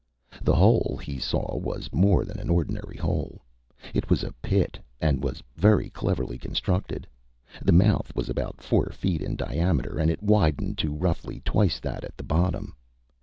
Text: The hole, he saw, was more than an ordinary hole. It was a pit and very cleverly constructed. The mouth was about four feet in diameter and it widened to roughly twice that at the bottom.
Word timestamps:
The 0.41 0.55
hole, 0.55 0.97
he 0.99 1.19
saw, 1.19 1.55
was 1.57 1.93
more 1.93 2.25
than 2.25 2.39
an 2.39 2.49
ordinary 2.49 2.97
hole. 2.97 3.43
It 3.93 4.09
was 4.09 4.23
a 4.23 4.31
pit 4.41 4.79
and 4.99 5.23
very 5.55 5.91
cleverly 5.91 6.39
constructed. 6.39 7.05
The 7.61 7.71
mouth 7.71 8.11
was 8.15 8.27
about 8.27 8.63
four 8.63 8.87
feet 8.89 9.21
in 9.21 9.35
diameter 9.35 9.99
and 9.99 10.09
it 10.09 10.23
widened 10.23 10.79
to 10.79 10.91
roughly 10.95 11.41
twice 11.41 11.79
that 11.81 12.03
at 12.03 12.17
the 12.17 12.23
bottom. 12.23 12.75